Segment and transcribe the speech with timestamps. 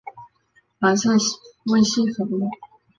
[0.79, 1.11] 白色
[1.65, 2.49] 微细粉末。